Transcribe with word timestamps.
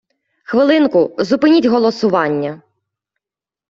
Хвилинку, 0.43 1.15
зупиніть 1.19 1.65
голосування! 1.67 2.61